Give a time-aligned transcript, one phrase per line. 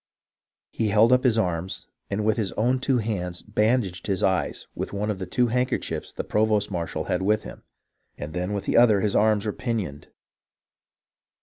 [0.71, 5.11] He held up his arms, and with his own hands bandaged his eyes with one
[5.11, 7.61] of the two handkerchiefs the provost marshal had with him,
[8.17, 10.05] and then with the other his arms were pin ioned.